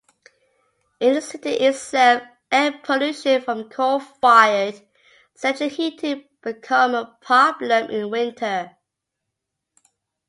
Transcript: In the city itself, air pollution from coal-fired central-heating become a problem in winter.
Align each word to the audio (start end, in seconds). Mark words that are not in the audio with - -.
In 0.99 1.13
the 1.13 1.21
city 1.21 1.51
itself, 1.51 2.23
air 2.51 2.79
pollution 2.83 3.39
from 3.43 3.69
coal-fired 3.69 4.81
central-heating 5.35 6.23
become 6.41 6.95
a 6.95 7.15
problem 7.21 7.91
in 7.91 8.09
winter. 8.09 8.75